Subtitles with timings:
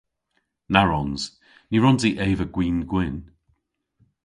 [0.71, 1.21] Na wrons.
[1.69, 3.17] Ny wrons i eva gwin gwynn.